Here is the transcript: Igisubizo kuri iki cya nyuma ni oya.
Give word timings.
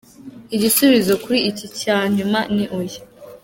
Igisubizo 0.55 1.13
kuri 1.23 1.39
iki 1.51 1.67
cya 1.79 1.97
nyuma 2.15 2.39
ni 2.55 2.65
oya. 2.77 3.01